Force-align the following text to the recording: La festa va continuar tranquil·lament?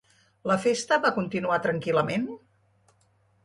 La 0.51 0.55
festa 0.63 0.97
va 1.03 1.11
continuar 1.19 1.61
tranquil·lament? 1.67 2.27